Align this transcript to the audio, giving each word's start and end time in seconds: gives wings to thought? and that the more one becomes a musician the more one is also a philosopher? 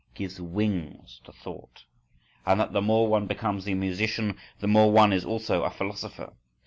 gives 0.15 0.41
wings 0.41 1.21
to 1.23 1.31
thought? 1.31 1.85
and 2.43 2.59
that 2.59 2.73
the 2.73 2.81
more 2.81 3.07
one 3.07 3.27
becomes 3.27 3.67
a 3.67 3.75
musician 3.75 4.35
the 4.59 4.67
more 4.67 4.91
one 4.91 5.13
is 5.13 5.23
also 5.23 5.61
a 5.61 5.69
philosopher? 5.69 6.33